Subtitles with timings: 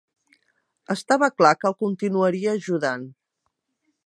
[0.95, 3.09] Estava clar que el continuaria ajudant.